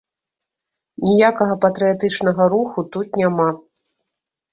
Ніякага 1.09 1.57
патрыятычнага 1.65 2.47
руху 2.53 2.79
тут 2.97 3.07
няма. 3.21 3.47